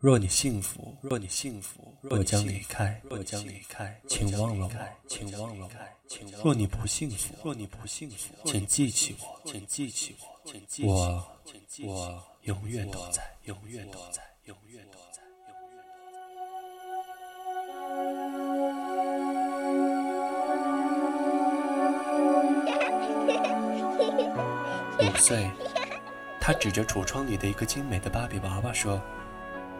[0.00, 4.72] 若你幸福，若你幸福，若将离开，若将离开，请忘了我，
[5.08, 5.70] 请忘了我。
[6.44, 11.26] 若你不幸福，若你不幸福，请记起我，请记起我，请记起我，
[11.88, 15.98] 我永远都在，永远都在，永远都在，永远都
[25.00, 25.10] 在。
[25.12, 25.50] 五岁，
[26.40, 29.02] 他指着橱窗里的一个精美的芭比娃娃说。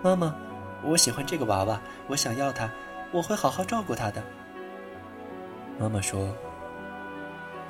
[0.03, 0.35] 妈妈，
[0.85, 2.70] 我喜欢这个娃娃，我想要它，
[3.11, 4.23] 我会好好照顾它的。
[5.79, 6.33] 妈妈说：“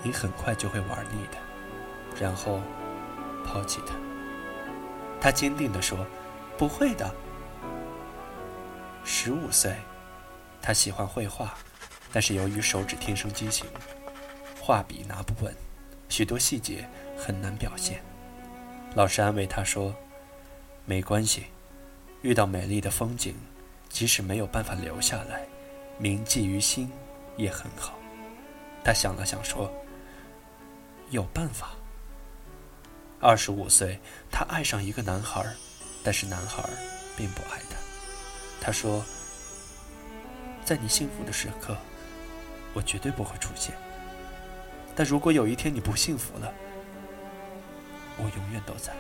[0.05, 1.38] 你很快就会玩腻的，
[2.20, 2.60] 然后
[3.45, 3.95] 抛弃它。”
[5.20, 6.06] 他坚定地说
[6.59, 7.10] ：“不会的。”
[9.05, 9.74] 十五岁，
[10.60, 11.55] 他喜欢绘画，
[12.12, 13.66] 但是由于手指天生畸形，
[14.60, 15.55] 画笔拿不稳，
[16.10, 16.86] 许多细节
[17.16, 18.02] 很难表现。
[18.95, 19.95] 老师安慰他说
[20.84, 21.47] ：“没关系。”
[22.22, 23.34] 遇到美丽的风景，
[23.88, 25.46] 即使没有办法留下来，
[25.98, 26.91] 铭记于心
[27.36, 27.97] 也很好。
[28.83, 29.72] 他想了想说
[31.11, 31.70] ：“有办法。”
[33.20, 33.98] 二十五岁，
[34.30, 35.44] 他爱上一个男孩，
[36.02, 36.62] 但是男孩
[37.16, 37.77] 并不爱他。
[38.61, 39.05] 他说
[40.64, 41.77] ：“在你幸福的时刻，
[42.74, 43.74] 我绝对不会出现。
[44.96, 46.52] 但如果有一天你不幸福了，
[48.16, 48.92] 我永远都在。”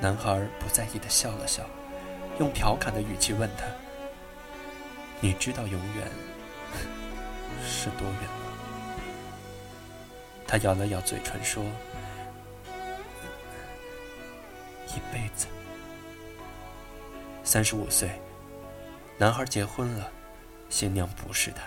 [0.00, 1.64] 男孩不在意的笑了笑，
[2.40, 3.64] 用调侃的语气问他
[5.20, 6.06] ：“你知道永远
[7.64, 8.46] 是多远吗？”
[10.46, 11.64] 他咬了咬嘴唇说
[14.88, 15.46] ：“一辈子。”
[17.44, 18.20] 三十五岁，
[19.18, 20.10] 男孩结婚了，
[20.68, 21.62] 新娘不是他。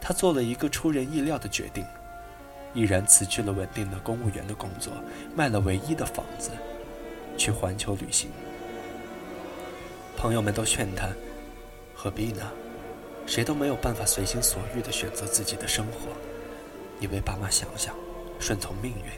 [0.00, 1.86] 他做了一个出人意料的决定，
[2.74, 4.92] 毅然辞去了稳定的公务员的工作，
[5.36, 6.50] 卖了唯一的房子。
[7.42, 8.30] 去环球旅行，
[10.16, 11.08] 朋友们都劝他
[11.92, 12.48] ：“何必呢？
[13.26, 16.12] 谁都没有办法随心所欲地选择自己的生活。
[17.00, 17.96] 你为爸妈想想，
[18.38, 19.10] 顺从命运，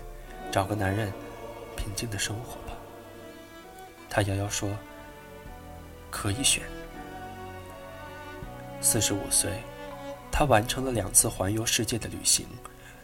[0.51, 1.13] 找个男人，
[1.77, 2.75] 平静的生活吧。”
[4.09, 4.71] 他摇摇说
[6.11, 6.63] ：“可以选。”
[8.81, 9.61] 四十五岁，
[10.33, 12.47] 他完成了两次环游世界的旅行，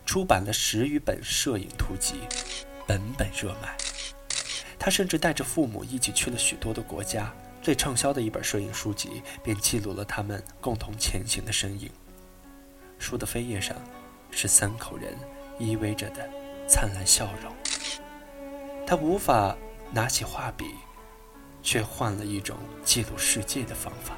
[0.06, 2.20] 出版了十余本摄影图集，
[2.86, 3.76] 本本热卖。
[4.82, 7.30] 他甚至带着父母一起去了许多的国家，
[7.60, 11.90] 最畅销的一本摄影书籍便记录了他们共同前行的身影。
[12.98, 13.76] 书的扉页上，
[14.30, 15.12] 是三口人
[15.58, 16.26] 依偎着的
[16.66, 17.52] 灿烂笑容。
[18.86, 19.54] 他无法
[19.92, 20.64] 拿起画笔，
[21.62, 24.16] 却换了一种记录世界的方法。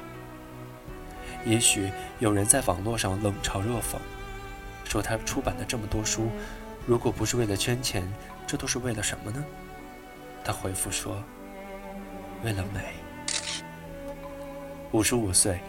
[1.45, 3.97] 也许有人在网络上冷嘲热讽，
[4.85, 6.29] 说他出版的这么多书，
[6.87, 8.09] 如果不是为了圈钱，
[8.47, 9.43] 这都是为了什么呢？
[10.43, 11.23] 他回复说
[12.43, 12.93] ：“为了美。”
[14.91, 15.59] 五十五岁，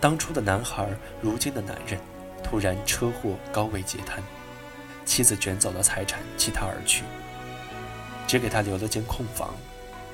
[0.00, 0.88] 当初的男孩，
[1.22, 1.98] 如今的男人，
[2.42, 4.22] 突然车祸高位截瘫，
[5.04, 7.04] 妻子卷走了财产，弃他而去，
[8.26, 9.54] 只给他留了间空房，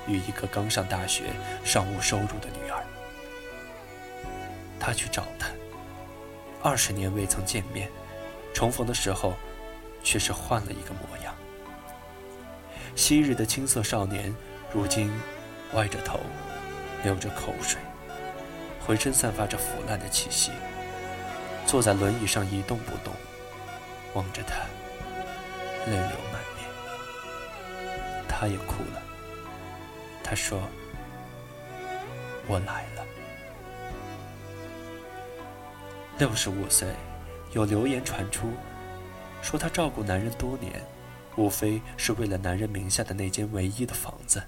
[0.07, 1.25] 与一个刚上大学、
[1.65, 2.85] 尚无收入的女儿。
[4.79, 5.49] 他去找她，
[6.63, 7.89] 二十年未曾见面，
[8.53, 9.35] 重逢的时候，
[10.05, 11.35] 却是换了一个模样。
[12.95, 14.35] 昔日的青涩少年，
[14.73, 15.11] 如今
[15.73, 16.21] 歪着头，
[17.03, 17.81] 流着口水，
[18.85, 20.53] 浑身散发着腐烂的气息，
[21.67, 23.13] 坐在轮椅上一动不动，
[24.15, 24.55] 望着他，
[25.91, 26.69] 泪流满面。
[28.29, 29.03] 他也哭了。
[30.23, 30.61] 他说
[32.47, 33.05] ：“我来了。”
[36.19, 36.89] 六十五岁，
[37.53, 38.53] 有流言传出，
[39.43, 40.83] 说他照顾男人多年。
[41.37, 44.43] 无非是为了男人名下的那间唯一的房子。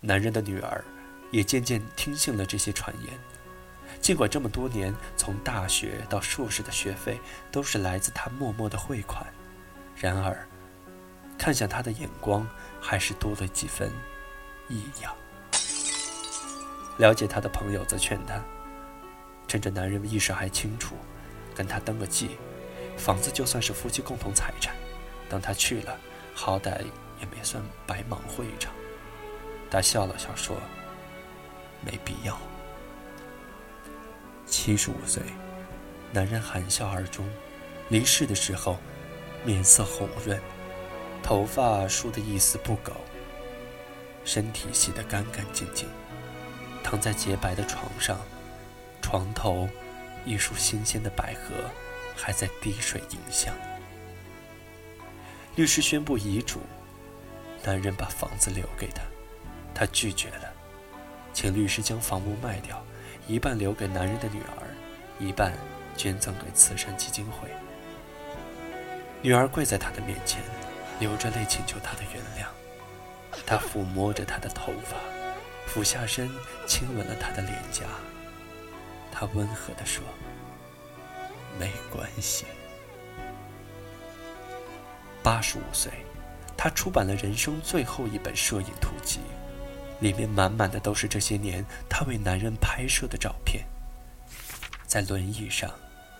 [0.00, 0.84] 男人的女儿
[1.30, 3.18] 也渐渐听信了这些传言，
[4.00, 7.18] 尽管这么多年从大学到硕士的学费
[7.50, 9.26] 都是来自他默默的汇款，
[9.96, 10.46] 然而
[11.36, 12.46] 看向他的眼光
[12.80, 13.90] 还是多了几分
[14.68, 15.14] 异样。
[16.98, 18.40] 了解他的朋友则劝他，
[19.48, 20.94] 趁着男人意识还清楚，
[21.54, 22.38] 跟他登个记，
[22.96, 24.74] 房子就算是夫妻共同财产。
[25.28, 25.98] 等他去了，
[26.34, 26.80] 好歹
[27.20, 28.72] 也没算白忙活一场。
[29.70, 30.56] 他笑了笑说
[31.84, 32.38] ：“没必要。”
[34.46, 35.22] 七十五岁，
[36.12, 37.28] 男人含笑而终。
[37.88, 38.78] 离世的时候，
[39.44, 40.40] 面色红润，
[41.22, 42.92] 头发梳得一丝不苟，
[44.24, 45.88] 身体洗得干干净净，
[46.82, 48.18] 躺在洁白的床上，
[49.00, 49.68] 床头
[50.24, 51.70] 一束新鲜的百合
[52.16, 53.54] 还在滴水迎香。
[55.56, 56.60] 律师宣布遗嘱，
[57.64, 59.00] 男人把房子留给他，
[59.74, 60.52] 他拒绝了。
[61.32, 62.84] 请律师将房屋卖掉，
[63.26, 64.68] 一半留给男人的女儿，
[65.18, 65.54] 一半
[65.96, 67.48] 捐赠给慈善基金会。
[69.22, 70.42] 女儿跪在他的面前，
[71.00, 72.46] 流着泪请求他的原谅。
[73.46, 74.96] 他抚摸着她的头发，
[75.66, 76.30] 俯下身
[76.66, 77.84] 亲吻了她的脸颊。
[79.10, 80.02] 他温和地说
[81.58, 82.44] ：“没关系。”
[85.26, 85.90] 八十五岁，
[86.56, 89.18] 他出版了人生最后一本摄影图集，
[89.98, 93.66] 里面满满的都是这些年他为男人拍摄的照片。
[94.86, 95.68] 在轮椅上，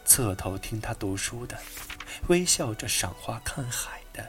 [0.04, 1.56] 侧头听他读书的，
[2.26, 4.28] 微笑着赏花看海的，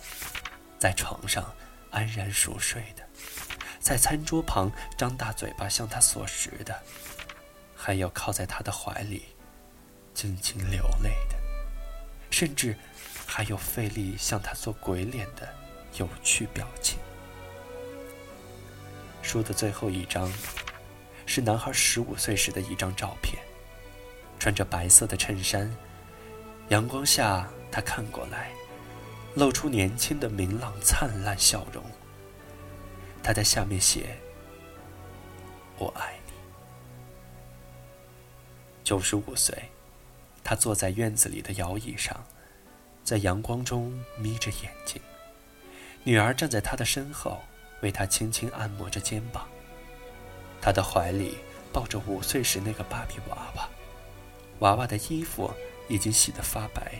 [0.77, 1.43] 在床上。
[1.89, 3.03] 安然熟睡的，
[3.79, 6.83] 在餐桌旁张大嘴巴向他索食的，
[7.75, 9.23] 还有靠在他的怀里
[10.13, 11.35] 静静流泪的，
[12.29, 12.77] 甚至
[13.27, 15.47] 还有费力向他做鬼脸的
[15.97, 16.97] 有趣表情。
[19.21, 20.31] 书的最后一张
[21.25, 23.37] 是男孩十五岁时的一张照片，
[24.39, 25.71] 穿着白色的衬衫，
[26.69, 28.49] 阳光下他看过来。
[29.35, 31.83] 露出年轻的明朗灿烂笑容。
[33.21, 34.17] 他在下面写
[35.77, 36.33] ：“我爱你。”
[38.83, 39.55] 九十五岁，
[40.43, 42.25] 他坐在院子里的摇椅上，
[43.07, 45.01] 在阳光中眯着眼睛。
[46.03, 47.41] 女儿站在他的身后，
[47.81, 49.47] 为他轻轻按摩着肩膀。
[50.59, 51.37] 他的怀里
[51.71, 53.69] 抱着五岁时那个芭比娃娃，
[54.59, 55.49] 娃娃的衣服
[55.87, 56.99] 已经洗得发白。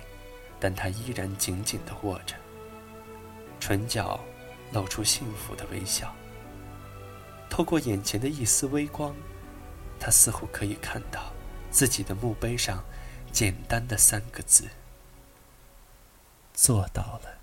[0.61, 2.35] 但他依然紧紧地握着，
[3.59, 4.17] 唇角
[4.71, 6.15] 露出幸福的微笑。
[7.49, 9.13] 透过眼前的一丝微光，
[9.99, 11.33] 他似乎可以看到
[11.69, 12.81] 自己的墓碑上
[13.29, 14.69] 简单的三个字：
[16.57, 17.37] 做到了。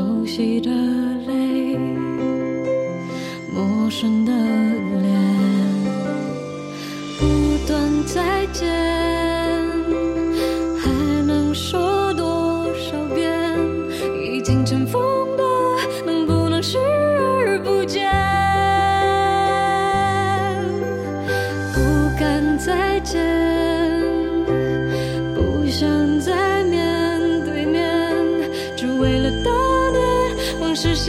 [0.00, 0.70] 熟悉的
[1.26, 1.76] 泪
[3.52, 5.04] 陌生的脸
[7.18, 7.26] 不
[7.66, 8.89] 断再见。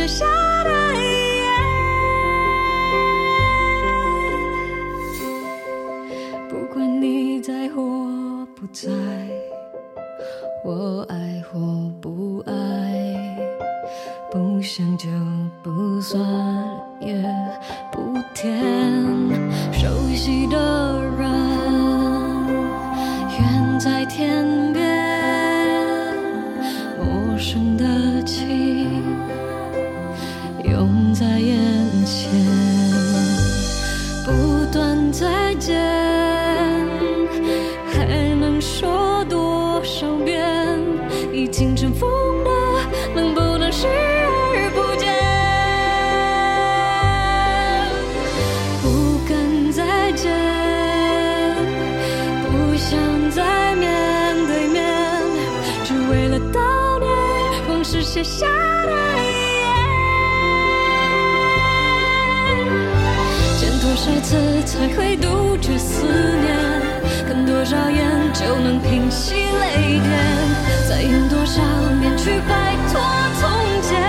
[0.01, 0.25] 剩下
[0.63, 0.71] 的
[6.49, 7.81] 不管你在或
[8.55, 8.89] 不在，
[10.65, 11.59] 我爱或
[12.01, 13.37] 不爱，
[14.31, 15.07] 不想就
[15.61, 16.19] 不算，
[16.99, 17.13] 也
[17.91, 18.59] 不甜，
[19.71, 20.80] 熟悉的
[31.21, 31.55] 在眼
[32.03, 32.31] 前
[34.25, 35.79] 不断再见，
[37.93, 38.07] 还
[38.39, 40.43] 能说多少遍？
[41.31, 42.09] 已经尘封
[42.43, 42.49] 的，
[43.13, 45.13] 能不能视而不见？
[48.81, 50.31] 不敢再见，
[52.49, 52.97] 不想
[53.29, 54.83] 再面对面，
[55.83, 57.07] 只为了悼念
[57.69, 58.47] 往事写下
[58.87, 59.20] 的。
[64.01, 66.57] 少次才会杜绝思念？
[67.27, 70.09] 看多少眼就能平息泪点？
[70.89, 71.61] 再用多少
[71.99, 72.99] 年去摆脱
[73.39, 73.47] 从
[73.83, 74.01] 前？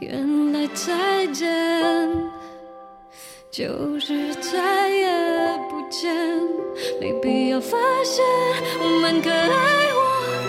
[0.00, 1.46] 原来再见
[3.48, 5.06] 就是再也
[5.70, 6.12] 不见。
[7.00, 8.24] 没必要发现
[8.82, 9.46] 我们可爱
[9.94, 10.00] 或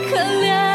[0.10, 0.66] 可怜。